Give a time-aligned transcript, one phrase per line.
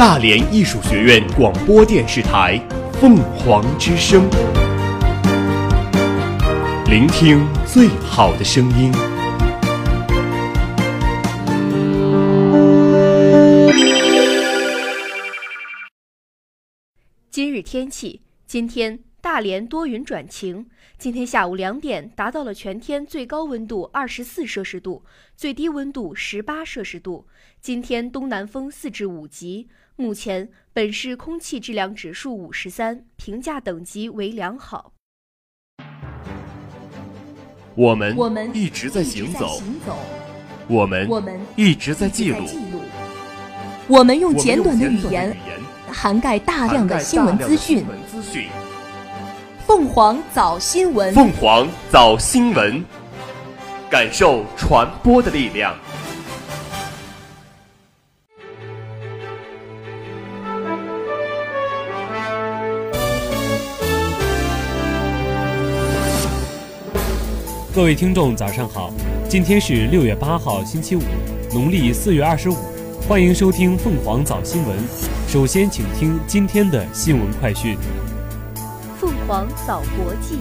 [0.00, 2.58] 大连艺术学院广播电视台
[2.94, 4.30] 《凤凰之声》，
[6.88, 8.90] 聆听最好的声音。
[17.30, 19.00] 今日天气，今天。
[19.22, 25.04] 大连多云转晴，今天下午两点达到了全天最高温度二十四摄氏度，
[25.36, 27.26] 最低温度十八摄氏度。
[27.60, 29.68] 今天东南风四至五级。
[30.00, 34.94] 目前本市空气质量指数五十三，评价等级为良好。
[37.74, 39.60] 我们我们一直在行走，
[40.68, 42.46] 我们我们一直在记录，
[43.88, 45.36] 我们用简短的语言
[45.92, 47.84] 涵盖大量的新闻资讯。
[49.66, 52.82] 凤凰早新闻，凤凰早新闻，
[53.90, 55.78] 感受传播的力量。
[67.80, 68.92] 各位听众，早上好！
[69.26, 71.00] 今天是六月八号，星期五，
[71.50, 72.56] 农历四月二十五。
[73.08, 74.76] 欢迎收听凤凰早新闻。
[75.26, 77.78] 首先，请听今天的新闻快讯。
[79.00, 80.40] 凤凰早国际。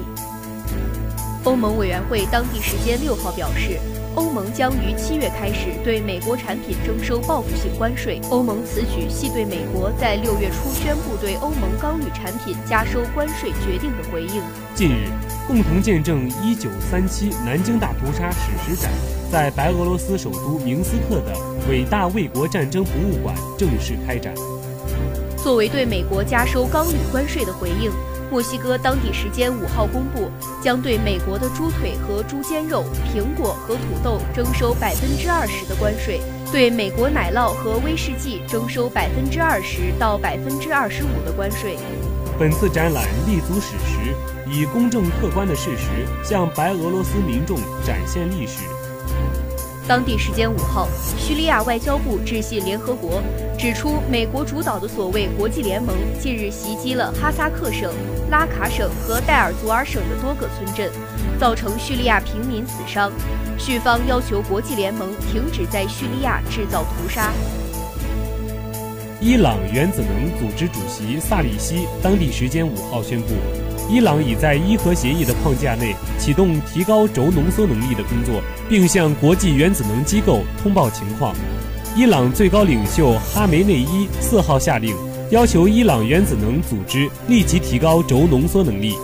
[1.45, 3.79] 欧盟委员会当地时间六号表示，
[4.19, 8.19] 欧盟将于七月开始对美国产品征收报复性关税。
[8.29, 14.43] 欧盟此举系对美国在六月初宣布对欧盟钢铝产品加收关税决定的回应。
[14.75, 15.07] 近日，
[15.47, 18.91] 共同见证一九三七南京大屠杀史实展
[19.31, 21.33] 在白俄罗斯首都明斯克的
[21.69, 24.35] 伟大卫国战争博物馆正式开展。
[25.37, 27.89] 作为对美国加收钢铝关税的回应。
[28.31, 30.29] 墨西哥当地时间五号公布，
[30.61, 41.77] 将对美国的猪腿和猪肩肉、苹果和土豆征收百分之二十的关税，对美国奶酪和威士忌征收百分之二十到百分之二十五的关税。
[42.37, 44.15] 本次展览立足史实，
[44.49, 48.63] 以公正客观的事实向白俄罗斯民众展现历史。
[49.89, 53.23] 当地时间五号，叙利亚外交部致信联合国，
[53.57, 57.91] 指出美国主导的所谓国际联盟近日袭击了哈萨克省、
[58.29, 60.91] 拉卡省和戴尔祖尔省的多个村镇，
[61.39, 63.11] 造成叙利亚平民死伤。
[63.57, 67.31] 叙方要求国际联盟停止在叙利亚制造屠杀。
[69.21, 73.27] 伊朗原子能组织主席萨里希当地时间五号宣布。
[73.91, 81.35] 伊朗已在伊核协议的框架内启动提高轴浓缩能力的工作，并向国际原子能机构通报情况。
[81.97, 84.95] 伊朗最高领袖哈梅内伊四号下令，
[85.31, 88.95] 要求伊朗原子能组织立即提高轴浓缩能力。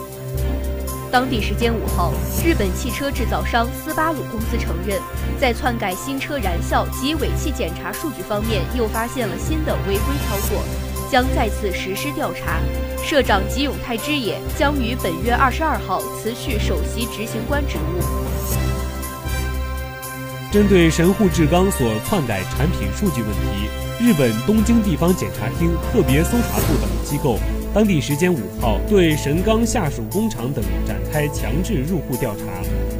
[1.15, 2.11] 当地时间五号，
[2.43, 4.99] 日本汽车制造商斯巴鲁公司承认，
[5.39, 10.61] 在篡改新车燃效及尾气检查数据方面又发现了新的违规操作。
[11.09, 12.59] 将再次实施调查，
[13.01, 18.03] 社长吉永泰之也将于本月二十二号辞去首席执行官职务。
[20.51, 23.69] 针对神户制钢所篡改产品数据问题，
[24.01, 27.39] 日本东京地方检察厅特别搜查部等机构，
[27.75, 32.45] 当地时间五号对神钢下属工厂等展开强制入户调查。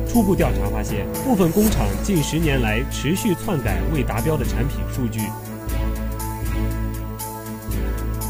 [0.05, 5.21] 初步调查发现，部分工厂近十年来持续篡改未达标的产品数据。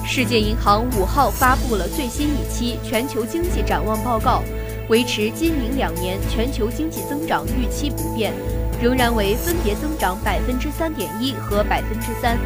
[0.06, 4.44] 世界银行五号发布了最新一期全球经济展望报告，
[4.88, 8.32] 维持今明两年全球经济增长预期不变，
[8.80, 12.38] 仍然为分别增长百分之三点一和百分之三。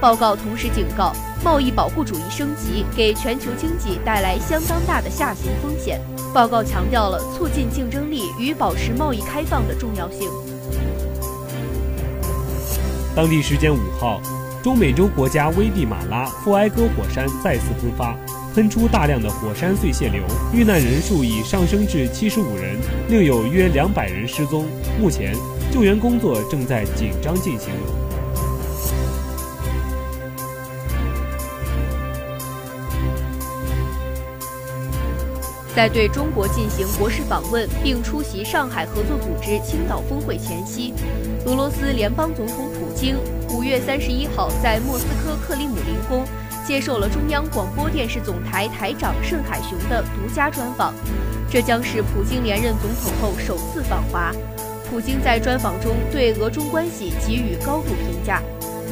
[0.00, 1.12] 报告同时警告，
[1.44, 6.00] 贸易保护主义升级给全球经济带来相当大的下行风险。
[6.34, 10.28] 报告强调了促进竞争力与保持贸易开放的重要性。
[13.14, 14.20] 当地时间五号。
[14.62, 18.16] 中美洲国家危地马拉富埃戈火山再次喷发，
[18.52, 20.20] 喷出大量的火山碎屑流，
[20.52, 22.76] 遇难人数已上升至七十五人，
[23.08, 24.66] 另有约两百人失踪。
[25.00, 25.36] 目前，
[25.72, 27.70] 救援工作正在紧张进行。
[35.76, 40.94] 在对中国进行国事访问并出席上海合作组织青岛峰会前夕，
[41.44, 43.14] 俄罗斯联邦总统普京。
[43.50, 46.24] 五月三十一号，在莫斯科克里姆林宫
[46.66, 50.94] 接受了中央广播电视总台台长盛海雄的独家专访。
[51.50, 54.32] 这将是普京连任总统后首次访华。
[54.88, 58.42] 普京在专访中对俄中关系给予高度评价。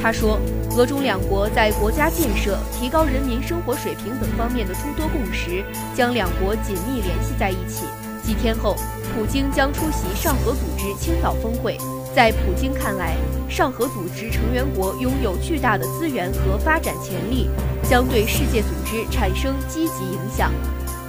[0.05, 0.39] 他说，
[0.77, 5.65] 俄中两国在国家建设、提高人民生活水平等方面的诸多共识，
[5.95, 7.87] 将两国紧密联系在一起。
[8.23, 8.77] 几天后，
[9.15, 11.79] 普京将出席上合组织青岛峰会。
[12.15, 13.17] 在普京看来，
[13.49, 17.49] 上合组织成员国拥有巨大的资源和发展潜力，
[17.89, 20.53] 将对世界组织产生积极影响。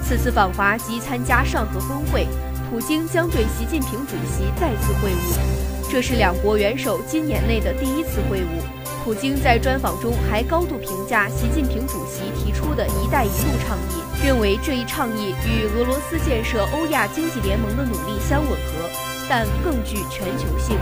[0.01, 2.25] 此次访华及参加上合峰会，
[2.69, 8.84] 普京将对习近平主席再次会晤，这是两国元首今年内的第一次会晤。
[9.05, 18.89] 普京在专访中还高度评价习近平主席提出的一带一路倡议，认为这一倡议与俄罗斯建设欧亚经济联盟的努力相吻合，
[19.29, 20.75] 但更具全球性。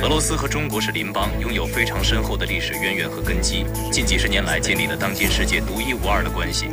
[0.00, 6.66] 俄罗斯和中国是邻邦，拥有非常深厚的历史渊源和根基，近几十年来建立了当今世界独一无二的关系。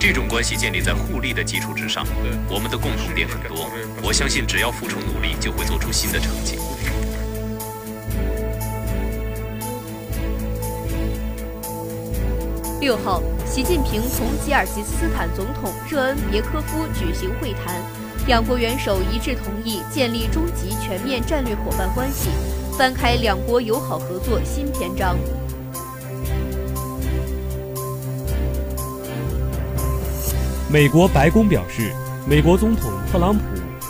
[0.00, 2.04] 这种关系建立在互利的基础之上，
[2.48, 3.70] 我们的共同点很多。
[4.02, 6.58] 我相信，只要付出努力，就会做出新的成绩。
[12.84, 17.80] 六号，习近平同吉尔吉斯斯坦总统热恩别科夫举行会谈，
[18.26, 22.28] 两国元首一致同意建立中极全面战略伙伴关系，
[22.76, 25.16] 翻开两国友好合作新篇章。
[30.70, 31.90] 美国白宫表示，
[32.28, 33.44] 美国总统特朗普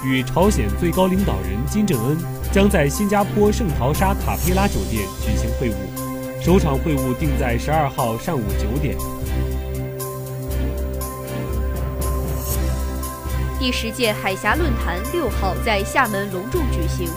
[0.07, 2.17] 与朝鲜最高领导人金正恩
[2.53, 5.94] 将在新加坡圣淘沙卡佩拉酒店举行会晤。
[6.45, 8.95] 首场会晤定在十二号上午九点。
[13.59, 17.09] 第十届海峡论坛六号在厦门隆重举行，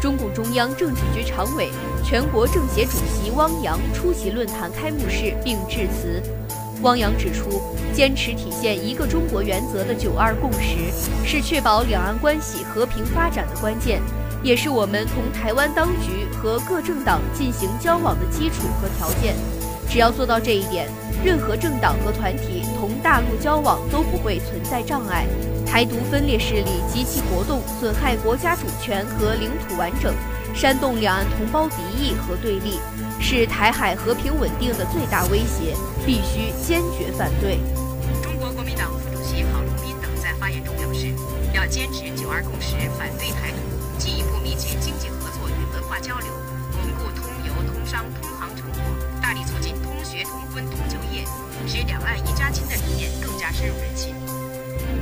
[0.00, 1.70] 中共中央政治局常委、
[2.02, 6.20] 全国政协主席汪洋出席论坛开幕式并致辞。
[6.82, 7.62] 汪洋指出，
[7.94, 10.90] 坚持体现一个中国原则的“九二共识”
[11.24, 14.02] 是确保两岸关系和平发展的关键。
[14.42, 19.34] 也是我们同台湾当局和各政党进行交往的基础和条件。
[19.88, 20.88] 只要做到这一点，
[21.24, 25.26] 任何政党和团体同大陆交往都不会存在障碍。
[25.66, 30.14] 台独分裂势力及其活动损害国家主权和领土完整，
[30.54, 32.80] 煽动两岸同胞敌意和对立，
[33.20, 37.58] 是台海和平稳定的最大威胁，必须坚决反对。
[38.22, 41.14] 中国国民党副主席郝龙斌等在发言中表示，
[41.54, 43.61] 要坚持“九二共识”，反对台独。
[44.54, 46.28] 进一步密切经济合作与文化交流，
[46.72, 48.82] 巩固通邮、通商、通航成果，
[49.22, 51.24] 大力促进通学、通婚、通就业，
[51.66, 54.14] 使两岸一家亲的理念更加深入人心。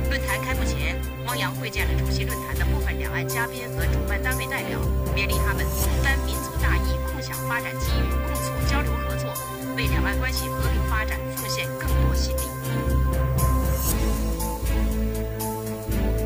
[0.09, 4.79] 论坛开幕前，汪洋会见了出席论坛的部分两岸嘉宾和主办单位代表，
[5.15, 9.33] 勉励他们同担民族大义，共享发展机遇，共促交流合作，
[9.75, 12.41] 为两岸关系和平发展奉献更多心力。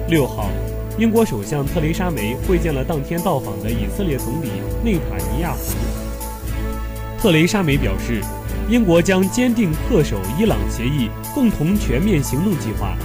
[0.07, 0.49] 六号。
[0.97, 4.47] 英国首相特蕾莎梅会见了当天到访的以色列总理
[4.81, 7.21] 内塔尼亚胡。
[7.21, 8.21] 特蕾莎梅表示，
[8.69, 12.95] 英国将坚定恪守伊朗协议共同全面行动计划，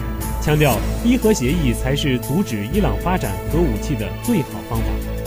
[0.41, 5.20] 强调伊核协议才是阻止伊朗发展核武器的最好方法。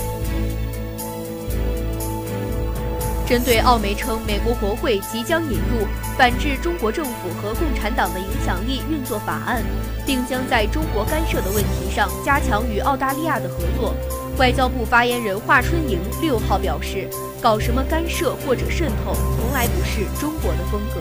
[3.26, 5.88] 针对澳媒称美国国会即将引入
[6.18, 9.64] 反制中国政府和共产党的影响力运作法案，
[10.06, 13.96] 并将在中国干涉的问题上加强与澳大利亚的合作，
[14.38, 17.10] 外交部发言人华春莹六号表示，
[17.42, 21.00] 搞什么干涉或者渗透，从来不是中国的风格。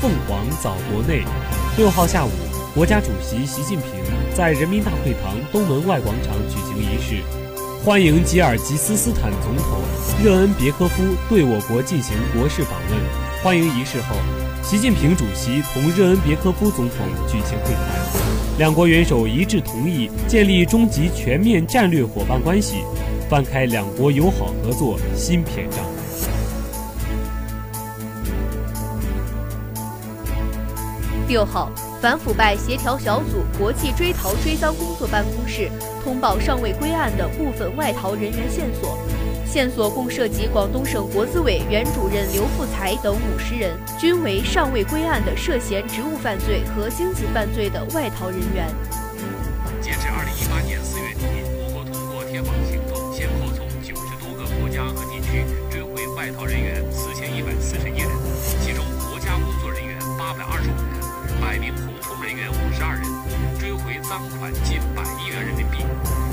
[0.00, 1.22] 凤凰早国内，
[1.78, 2.30] 六号下午，
[2.74, 3.88] 国家主席习近平
[4.34, 7.43] 在人民大会堂东门外广场举行仪式。
[7.84, 9.78] 欢迎吉尔吉斯斯坦总统
[10.24, 12.98] 热恩别科夫对我国进行国事访问。
[13.42, 14.16] 欢迎仪式后，
[14.62, 17.84] 习近平主席同热恩别科夫总统举行会谈，
[18.56, 22.76] 两国元首一致同意建立中极全面战略伙伴关系，
[23.28, 25.84] 翻开两国友好合作新篇章。
[31.28, 31.70] 六号。
[32.04, 35.70] 反腐败协调小组国际追逃追赃工作办公室
[36.02, 38.98] 通报尚未归案的部分外逃人员线索，
[39.46, 48.68] 线索共涉及广东省国资委原主任刘富才等五十人，均为尚未归案的涉嫌职务犯罪和经济犯罪的外逃人员。
[49.80, 51.24] 截至二零一八年四月底，
[51.56, 56.84] 我国通过天网行动，先后从九十多个国家和地区追回外逃人员
[62.34, 63.04] 员五十二人，
[63.58, 65.78] 追回赃款近百亿元人民币，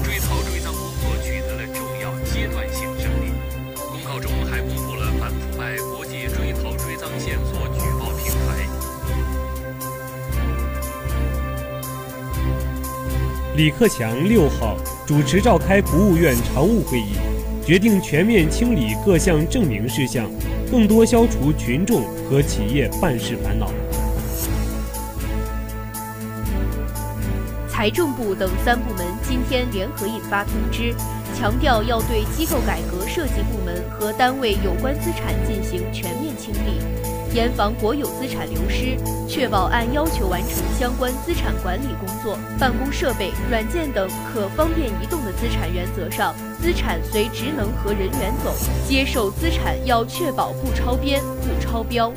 [0.04, 3.32] 追逃追赃工作取得了重要阶段性胜利。
[3.76, 8.68] 公告中还公布了反腐败国际追逃追赃线索举报平台。
[13.56, 17.14] 李克强六号主持召开国务院常务会议，
[17.66, 20.30] 决定全面清理各项证明事项，
[20.72, 23.70] 更多消除群众和企业办事烦恼。
[27.82, 30.94] 财政部等三部门今天联合印发通知，
[31.36, 36.80] 强调要对机构改革涉及部门和单位有关资产进行全面清理，
[37.34, 38.96] 严防国有资产流失，
[39.28, 42.38] 确保按要求完成相关资产管理工作。
[42.60, 48.54] 办公设备、软件等可方便移动的资产原则上，资产随职能和人员走。
[48.88, 52.14] 接受资产要确保不超编、不超标。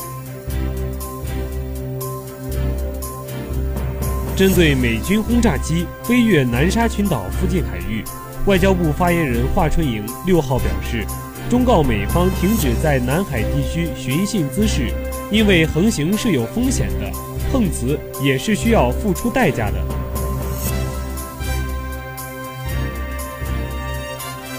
[4.36, 8.02] 针对美军轰炸机飞越南沙群岛附近海域，
[8.46, 11.06] 外交部发言人华春莹六号表示，
[11.48, 14.92] 忠告美方停止在南海地区寻衅滋事，
[15.30, 17.08] 因为横行是有风险的，
[17.52, 19.80] 碰瓷也是需要付出代价的。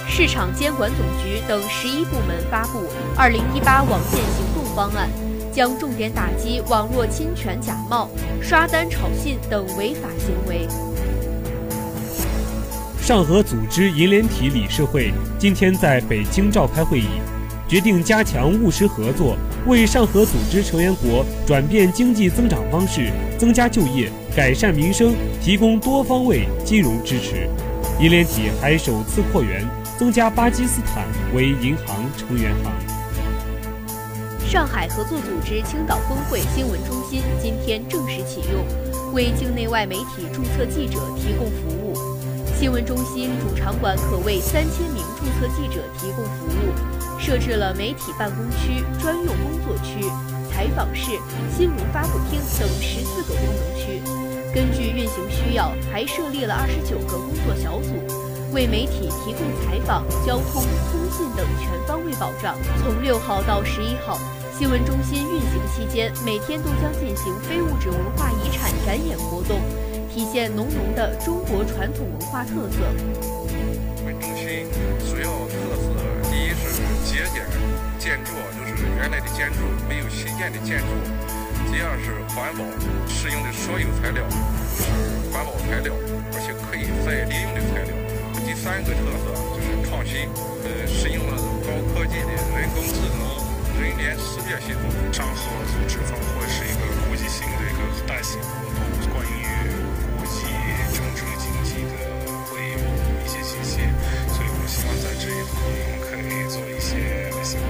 [0.08, 2.80] 市场监管总局等十一部门发布
[3.18, 5.10] 《二零一八网线行动方案》。
[5.56, 8.10] 将重点打击网络侵权、假冒、
[8.42, 10.68] 刷单、炒信等违法行为。
[13.00, 17.08] 上合组织银联体理事会今天在北京召开会议，
[17.70, 27.48] 决定加强务实合作，为上合组织成员国转变经济增长方式、增加就业、改善民生提供多方位金融支持。
[28.02, 29.66] 银联体还首次扩员，
[29.98, 32.95] 增加巴基斯坦为银行成员行。
[34.56, 38.64] 上海合作组织青岛峰会新闻中心今天正式启用，
[39.14, 41.94] 为境内外媒体注册记者提供服务。
[42.58, 50.10] 新闻中心主场馆可为三千名注册记者提供服务，设置了媒体办公区、专用工作区、
[50.50, 51.12] 采访室、
[51.54, 54.02] 新闻发布厅等十四个功能区。
[54.54, 57.92] 根据运行需要，还设立了二十九个工作小组，
[58.54, 62.56] 为媒体提供采访、交通、通信等全方位保障。
[62.82, 64.18] 从六号到十一号。
[64.58, 69.60] 新闻中心运行期间，每天都将进行非物质文化遗产展演活动，
[70.10, 72.88] 体现浓浓的中国传统文化特色。
[73.52, 74.64] 新闻中心
[75.04, 77.44] 主要特色，第一是节俭，
[78.00, 78.32] 建筑
[78.64, 79.60] 就是原来的建筑，
[79.90, 80.88] 没有新建的建筑；
[81.70, 82.64] 第二是环保，
[83.10, 84.40] 使用的所有材料都
[84.80, 84.88] 是
[85.36, 85.92] 环保材料，
[86.32, 87.92] 而且可以再利用的材料；
[88.48, 90.30] 第三个特色就是创新，
[90.64, 91.36] 呃，使用了
[91.68, 93.45] 高科技的人工智能。
[93.80, 98.80] 人脸识别系统，上合组织峰会是一个国际性的一个大型活动，
[99.14, 99.44] 关于
[100.18, 100.48] 国际
[100.94, 101.94] 政治经济的
[102.48, 102.78] 会有
[103.24, 103.82] 一些信息，
[104.30, 107.70] 所以我希望在这一方面可以做一些新闻。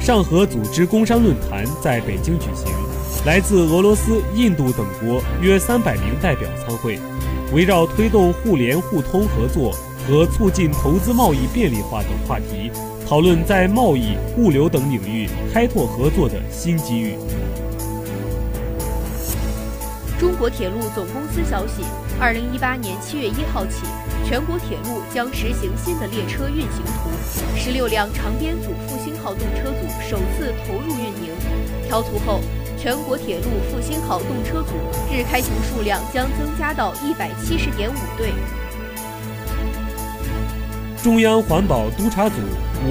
[0.00, 2.72] 上合组织工商论坛在北京举行，
[3.26, 6.98] 来自俄罗斯、印度等国约三百名代表参会，
[7.52, 12.70] 围绕推动互联互通合作和促进投资贸易便利化等话题。
[13.06, 17.14] 讨论在贸易、物流等领域开拓合作的新机遇。
[20.18, 21.84] 中国铁路总公司消息，
[22.18, 23.84] 二零一八年七月一号起，
[24.24, 27.08] 全国铁路将实行新的列车运行图，
[27.54, 31.30] 十六辆长编组复兴号动车组首次投入运营。
[31.86, 32.40] 调图后，
[32.76, 34.72] 全国铁路复兴号动车组
[35.14, 38.32] 日开行数量将增加到一百七十点五对。
[41.06, 42.34] 中央环保督察组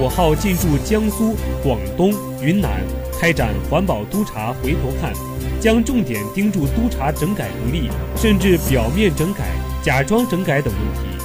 [0.00, 2.80] 五号进驻江苏、广东、云南，
[3.20, 5.12] 开展环保督察回头看，
[5.60, 9.44] 将重点盯住督查整改不力，甚至表面整改、
[9.82, 11.22] 假装整改等问题。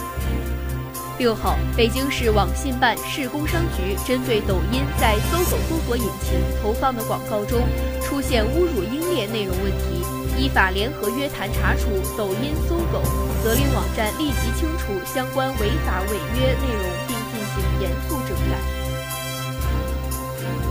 [1.18, 7.62] 六号，北京市网信办、市工商局针对抖音在搜索搜索引擎投放的广告中
[8.02, 10.04] 出现侮辱英烈内容问题，
[10.38, 13.02] 依法联合约谈查处抖音、搜狗。
[13.44, 18.60] 责令网站立即清除相关违法违约内容，并进行严肃整改。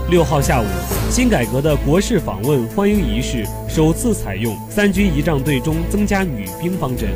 [0.09, 0.65] 六号下午，
[1.09, 7.09] 新改革的国事访问欢迎仪式首次采用三军仪仗队中增加女兵方针。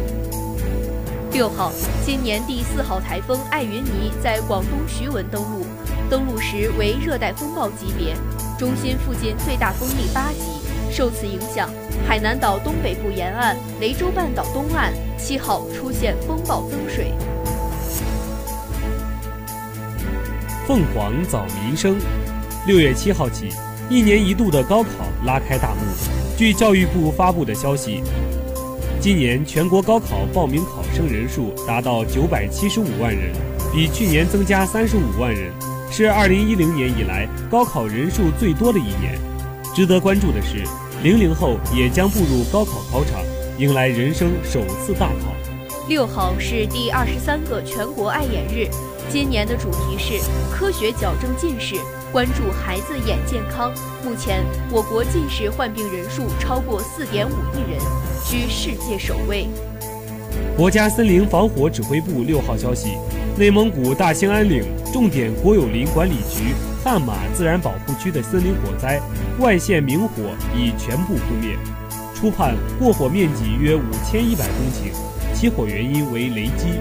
[1.32, 1.72] 六号，
[2.06, 5.66] 今年第四号台风艾云尼在广东徐闻登陆，
[6.10, 8.14] 登陆时为热带风暴级别，
[8.58, 10.65] 中心附近最大风力八级。
[10.96, 11.70] 受此影响，
[12.08, 17.12] 海南岛东北部沿岸、雷州半岛东岸七号出现风暴增水。
[20.66, 21.98] 凤凰早民生，
[22.66, 23.50] 六月七号起，
[23.90, 24.90] 一年一度的高考
[25.26, 25.82] 拉开大幕。
[26.38, 28.02] 据教育部发布的消息，
[29.02, 33.34] 今年全国高考报名考生人数达到九百七十五万人，
[33.74, 35.52] 比去年增加三十五万人，
[35.92, 39.20] 是二零一零年以来高考人数最多的一年。
[39.76, 40.64] 值得关注的是。
[41.04, 43.22] 零零后也将步入高考考场，
[43.60, 45.36] 迎来人生首次大考。
[45.88, 48.68] 六号是第二十三个全国爱眼日，
[49.10, 50.20] 今年的主题是
[50.52, 51.76] 科学矫正近视，
[52.12, 53.72] 关注孩子眼健康。
[54.04, 57.80] 目前，我国近视患病人数超过四点五亿人，
[58.26, 59.48] 居世界首位。
[60.58, 62.98] 国家森林防火指挥部六号消息，
[63.38, 64.64] 内蒙古大兴安岭
[64.94, 68.98] 重点国有林管理局汗马自然保护区的森林火灾
[69.40, 71.58] 外线明火已全部扑灭，
[72.16, 76.80] 初判过火面积约五千一百公顷，起火原因为雷击。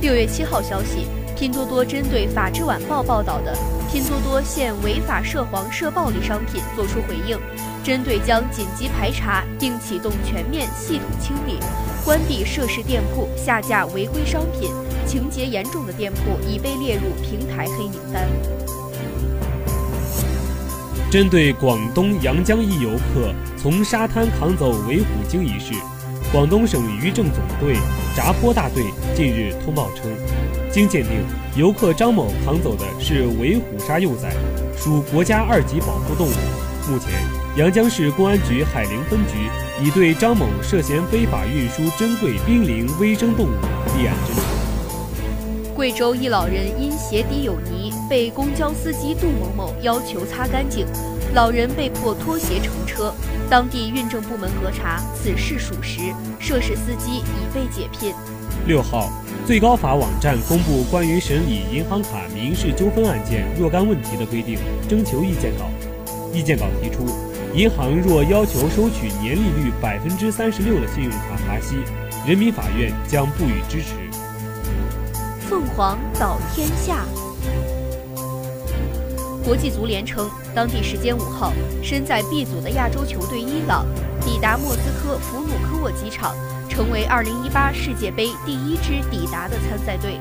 [0.00, 1.06] 六月七号消息，
[1.36, 3.56] 拼多多针对《法制晚报》报道的
[3.92, 7.38] 拼多多现违法涉黄涉暴力商品作出回应，
[7.82, 11.58] 针对将紧急排查并启动全面系统清理。
[12.04, 14.70] 关闭涉事店铺，下架违规商品，
[15.06, 18.28] 情节严重的店铺已被列入平台黑名单。
[21.10, 25.74] 针对广东阳江一游客从沙滩扛走维虎鲸一事，
[26.32, 27.76] 广东省渔政总队
[28.16, 28.84] 闸坡大队
[29.14, 30.10] 近日通报称，
[30.70, 31.10] 经鉴定，
[31.56, 34.32] 游客张某扛走的是维虎鲨幼崽，
[34.78, 36.69] 属国家二级保护动物。
[36.90, 37.10] 目前。
[37.56, 39.48] 阳江市公安局海陵分局
[39.82, 43.50] 已对张某涉嫌非法运输珍贵濒临微生动物
[43.96, 44.42] 立案侦查。
[45.74, 50.86] 贵州一老人因鞋底有泥，被公交司机杜某某要求擦干净，
[51.32, 53.14] 老人被迫脱鞋乘车。
[53.48, 58.14] 当地运政部门核查，此事属实，涉事司机已被解聘。
[58.66, 59.10] 六号，
[59.46, 65.70] 最高法网站公布关于审理银行卡民事纠纷案件若干问题的规定征求意见稿，
[66.32, 67.06] 意见稿提出。
[67.54, 71.76] 银行若要求收取年利率百分之三十六的信用卡罚息，
[72.26, 73.94] 人民法院将不予支持。
[75.48, 77.04] 凤凰岛天下。
[79.44, 83.84] 国际足联称，当地时间五号，身在 B 组的亚洲球队伊朗
[84.20, 86.36] 抵达莫斯科弗努科沃机场，
[86.68, 90.20] 成为二零一八世界杯第一支抵达的参赛队。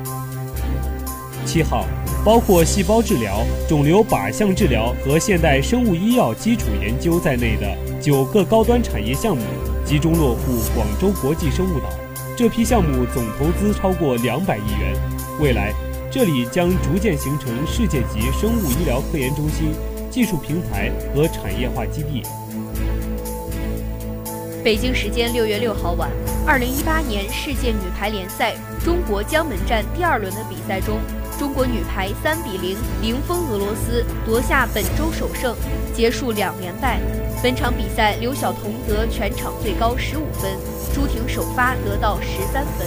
[1.46, 1.86] 七号。
[2.26, 9.42] 包括细胞治疗、肿瘤靶向治疗和现代生物医药基础研究在内的九个高端产业项目
[9.86, 11.86] 集中落户广州国际生物岛。
[12.36, 14.94] 这批项目总投资超过两百亿元，
[15.40, 15.74] 未来
[16.12, 19.72] 这里将逐渐形成世界级生物医疗科研中心、
[20.12, 22.22] 技术平台和产业化基地。
[24.62, 26.12] 北京时间六月六号晚，
[26.46, 31.00] 二零一八年世界女排联赛中国江门站第二轮的比赛中。
[31.40, 35.56] 中国女排三比零零封俄罗斯，夺下本周首胜，
[35.96, 37.00] 结束两连败。
[37.42, 40.52] 本场比赛，刘晓彤得全场最高十五分，
[40.94, 42.86] 朱婷首发得到十三分。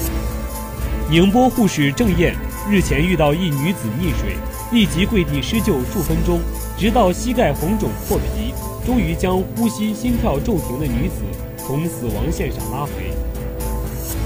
[1.08, 2.36] 宁波护士郑艳
[2.70, 4.36] 日前遇到一女子溺水，
[4.70, 6.38] 立即跪地施救数分钟，
[6.76, 8.52] 直到膝盖红肿破皮，
[8.84, 11.22] 终于将呼吸心跳骤停的女子
[11.56, 13.14] 从死亡线上拉回。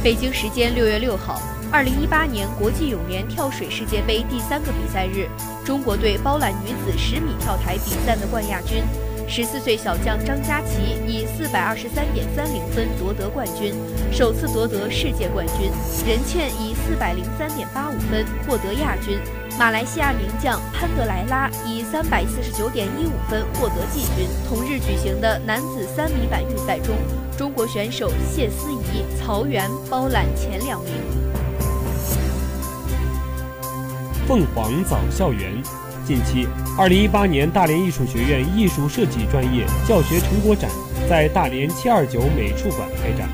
[0.02, 1.40] 北京时间六月六号。
[1.72, 5.28] 二零一八年国际泳联跳水世界杯第三个比赛日，
[5.64, 8.82] 中国队包揽女子十米跳台比赛的冠亚军。
[9.28, 13.74] 十四岁小将张家齐以四百二十三点三零分夺得冠军，
[14.12, 15.68] 首次夺得世界冠军。
[16.06, 19.18] 任茜以四百零三点八五分获得亚军。
[19.58, 24.28] 马来西亚名将潘德莱拉以三百四十九点一五分获得季军。
[24.48, 26.94] 同日举行的男子三米板预赛中，
[27.36, 31.25] 中国选手谢思怡、曹缘包揽前两名。
[34.26, 35.52] 凤凰早校园，
[36.04, 40.68] 近期，二零一八年大连艺术学院艺术设计专业教学成果展
[41.08, 43.28] 在大连七二九美术馆开展。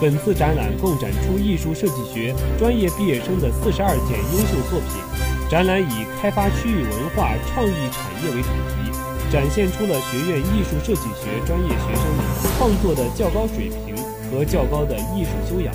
[0.00, 4.96] 本次展览共展出艺术设计学专业毕业生的四十二件优秀作品。
[5.50, 8.90] 展览以开发区域文化创意产业为主题，
[9.30, 12.04] 展现出了学院艺术设计学专业学生
[12.56, 13.94] 创作的较高水平
[14.32, 15.74] 和较高的艺术修养。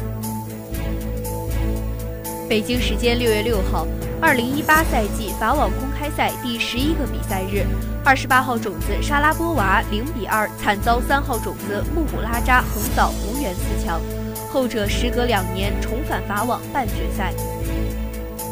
[2.50, 3.86] 北京时间六月六号。
[4.26, 7.64] 二零一八赛季法网公开赛第十一个比赛日，
[8.04, 14.02] 二十八号种子莎拉波娃零比二惨遭三号种子穆古拉扎横扫无缘四强，
[14.50, 17.32] 后者时隔两年重返法网半决赛。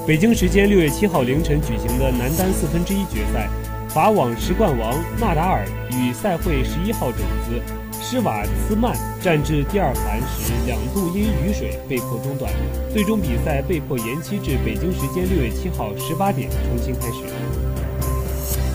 [0.06, 3.50] 北京时间六月七号凌晨举行的男单四分之一决赛，
[3.90, 7.83] 法网十冠王纳达尔与赛会十一号种子。
[8.14, 12.54] 施瓦茨曼战至第二盘时，两度因雨水被迫中断，
[12.94, 17.24] 最终比赛被迫延期至北京时间六月七号十八点重新开始。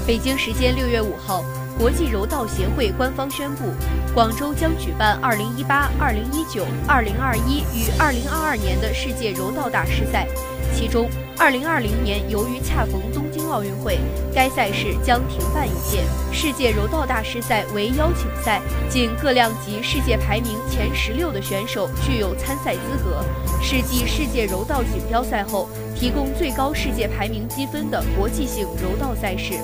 [0.05, 1.45] 北京时间六月五号，
[1.79, 3.67] 国际柔道协会官方宣布，
[4.13, 10.27] 广州将举办二零一八、二零一九、二零二一与二零二二年的世界柔道大师赛。
[10.75, 13.99] 其中，2020年由于恰逢东奥运会，
[14.35, 16.05] 该赛事将停办一届。
[16.33, 23.25] 世界柔道大师赛为邀请赛，仅各量级世界排名前十六的选手具有参赛资格，
[23.63, 29.55] 是继世界柔道锦标赛后提供最高世界排名积分的国际性柔道赛事。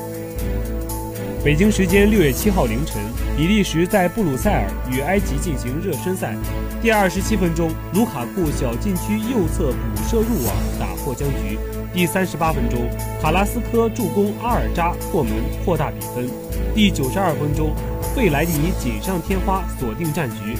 [1.44, 3.02] 北京时间六月七号凌晨，
[3.36, 6.34] 比利时在布鲁塞尔与埃及进行热身赛。
[6.80, 11.58] 第二十七分钟，卢卡库小禁区右侧补射入网，打破僵局。
[11.94, 12.90] 第三十八分钟，
[13.22, 15.32] 卡拉斯科助攻阿尔扎破门，
[15.64, 16.28] 扩大比分。
[16.74, 17.70] 第九十二分钟，
[18.16, 20.56] 费莱尼锦上添花，锁定战局。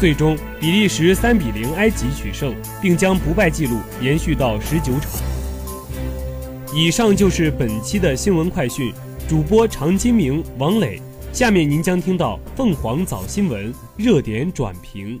[0.00, 5.12] 最终，比利时三比零埃及取胜，并将不败记录延续到十九场。
[6.74, 8.92] 以上就是本期的新闻快讯。
[9.28, 11.00] 主播常金明、王磊，
[11.32, 15.20] 下面您将听到凤凰早新闻热点转评。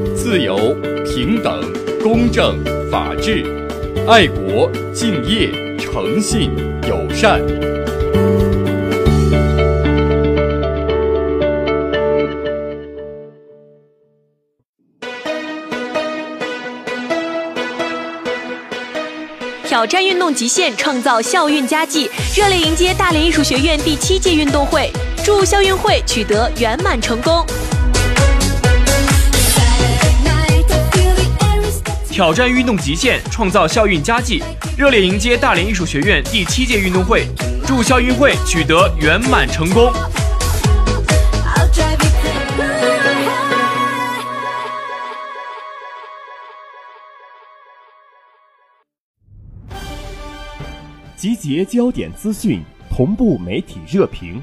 [0.23, 1.59] 自由、平等、
[1.99, 3.43] 公正、法治、
[4.07, 6.51] 爱国、敬业、诚信、
[6.87, 7.41] 友善。
[19.65, 22.07] 挑战运动极限，创造校运佳绩，
[22.37, 24.91] 热烈迎接大连艺术学院第七届运动会，
[25.25, 27.43] 祝校运会取得圆满成功。
[32.11, 34.43] 挑战运动极限，创造校运佳绩，
[34.77, 37.25] 热烈迎接大连艺术学院第七届运动会，
[37.65, 39.89] 祝校运会取得圆满成功。
[51.15, 54.41] 集结焦点资讯，同步媒体热评。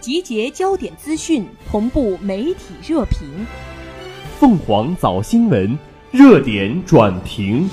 [0.00, 3.28] 集结焦点资讯，同步媒体热评。
[4.38, 5.76] 凤凰早新闻
[6.16, 7.68] 热点转评。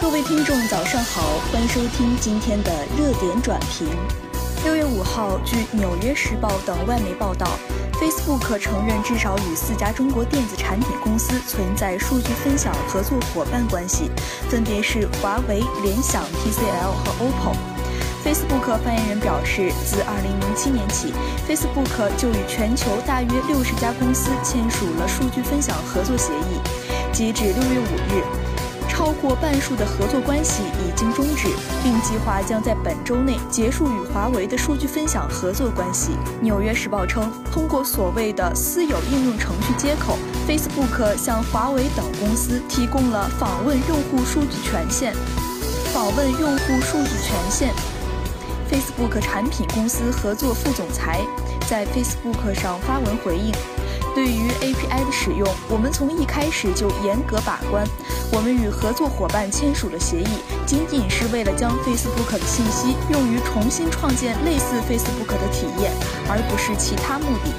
[0.00, 3.88] 各位听众，早上好，欢迎收听今天的热点转评。
[4.64, 7.58] 六月五号，据《纽约时报》等外媒报道
[8.00, 14.10] ，Facebook 承认至少与四家中国电子产品公司存在数据分享合作伙伴关系，
[14.48, 17.56] 分别是华为、联想、TCL 和 OPPO。
[18.24, 21.12] Facebook 发言人表示，自2007年起
[21.46, 26.60] ，Facebook 就与全球大约六十家公司签署了数据分享合作协议。
[27.12, 28.43] 截至六月五日。
[28.94, 31.48] 超过半数的合作关系已经终止，
[31.82, 36.12] 并计划将在本周内结束与华为的数据分享合作关系。
[36.40, 40.16] 《纽约时报》称，通过所谓的私有应用程序接口
[40.48, 45.12] ，Facebook 向华为等公司提供了访问用户数据权限。
[45.92, 47.74] 访问用户数据权限
[48.70, 51.20] ，Facebook 产品公司合作副总裁
[51.68, 53.52] 在 Facebook 上发文回应。
[54.14, 57.84] 对于 API 的使用，我们从一开始就严格把关。
[58.32, 65.92] 我们与合作伙伴签署了协议，仅仅是为了将 Facebook 的信息用于重新创建类似 Facebook 的体验，
[66.28, 67.52] 而不是其他目的。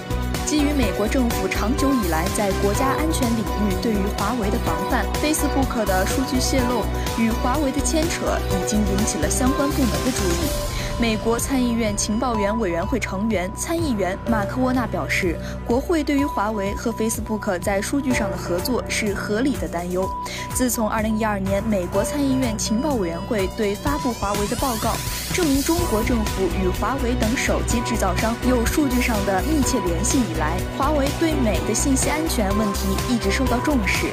[0.46, 6.86] 基于美国政府长久以来在国家安全领域对于华为的防范，Facebook 的数据泄露
[7.20, 10.75] 与华为的牵扯已经引起了相关部门的注意。
[10.97, 20.10] 美国参议院情报员委员会成员参议员马克沃纳表示，国会对于华为和 Facebook 在数据上的合作是合理的担忧。
[20.53, 24.93] 自从2012年美国参议院情报委员会对发布华为的报告，
[25.34, 34.08] 证明中国政府与华为等手机制造商有数据上的密切联系以来，华为对美的信息安全问题一直受到重视。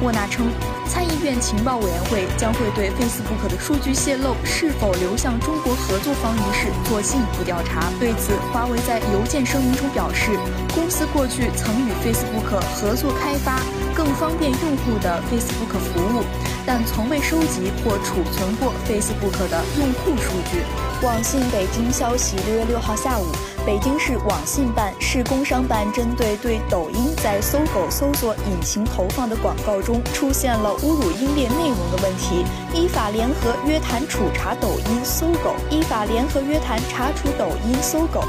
[0.00, 0.46] 沃纳称，
[0.86, 7.90] 参议院情报委员会将会对 Facebook 的数据泄露是否流向中国合作方一事做进一步调查。
[7.98, 10.38] 对此，华为在邮件声明中表示，
[10.72, 13.60] 公司过去曾与 Facebook 合作开发
[13.92, 16.22] 更方便用户的 Facebook 服务，
[16.64, 20.62] 但从未收集或储存过 Facebook 的用户数据。
[21.02, 23.26] 网信北京消息，六月六号下午。
[23.68, 38.24] 北京市网信办、市工商办针对对抖音在搜狗搜索引擎投放的广告中出现了侮辱英烈内容的问题，依法联合约谈处查抖音、搜狗，依法联合约谈查处抖音、搜狗，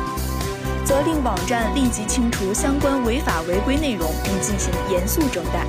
[0.83, 5.65] 责令网站立即清除相关违法违规内容，并进行严肃整改。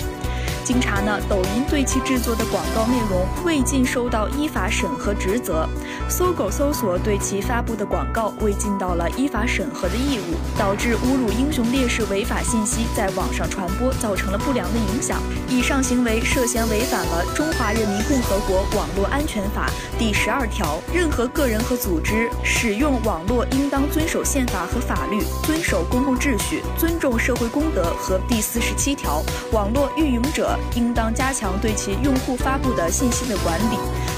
[0.70, 5.68] 经查呢，抖音对其制作的广告内容未尽受到依法审核职责，
[6.09, 15.20] 搜狗搜索对其发布的广告未尽到了依法审核的义务，导致侮辱英雄烈士违法信息在网上传播，造成了不良的影响。
[15.48, 30.56] 以上行为涉嫌违反了《中华人民共和国网络安全法》第十二条，任何个人和组织使用网络应当遵守宪法和法律，遵守公共秩序，尊重社会公德和第四十七条，网络运营者。
[30.75, 33.77] 应当加强对其用户发布的信息的管理，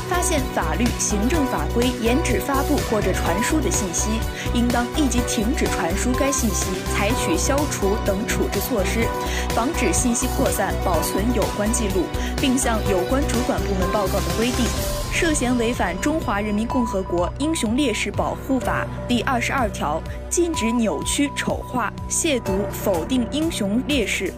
[0.09, 4.11] 发现法律、行政法规严止发布或者传输的信息，
[4.55, 9.07] 应当立即停止传输该信息，采取消除等处置措施，
[9.55, 12.05] 防止信息扩散，保存有关记录，
[12.41, 14.67] 并向有关主管部门报告的规定。
[15.15, 24.33] 涉嫌违反《中华人民共和国英雄烈士保护法》第二十二条，禁止扭曲、丑化、亵渎、否定英雄烈士。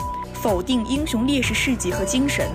[0.45, 2.47] 否定英雄烈士事迹和精神，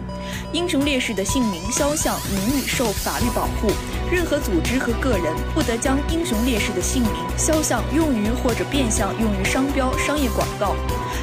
[0.53, 3.71] 英雄烈士的姓名、肖像、名誉受法律保护。
[4.11, 10.75] 任何组织和个人不得将英雄烈士的姓名、肖像用于或者变相用于商标、商业广告，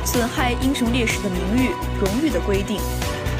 [0.05, 2.81] 损害英雄烈士的名誉、荣誉的规定。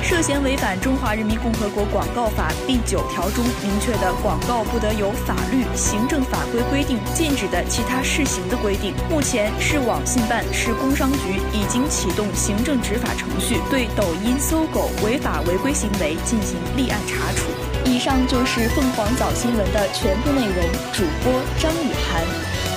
[0.09, 8.95] 涉嫌违反《中华人民共和国广告法》第九条中明确的广告不得有法律、行政法规规定禁止的其他试行的规定。
[9.11, 17.51] 目前，市网信办、市工商局已经启动行政执法程序，对抖音、搜狗违法违规行为进行立案查处。
[17.85, 20.71] 以上就是凤凰早新闻的全部内容。
[20.93, 22.23] 主播张雨涵，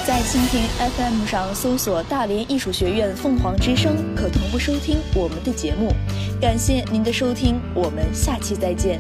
[0.06, 0.64] 在蜻蜓
[0.98, 5.94] FM 上搜索“大连艺术学院凤凰之声”，可同步收听我们的节目。
[6.42, 8.98] 感谢您的收听，我们下期再见。